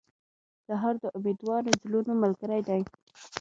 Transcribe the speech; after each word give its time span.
سهار 0.65 0.95
د 1.03 1.05
امیدوارو 1.17 1.77
زړونو 1.81 2.13
ملګری 2.23 2.61
دی. 2.67 2.81